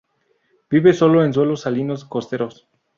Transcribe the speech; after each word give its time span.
Vive 0.71 0.93
sólo 0.95 1.23
en 1.23 1.31
suelos 1.31 1.61
salinos 1.61 2.05
costeros. 2.05 2.67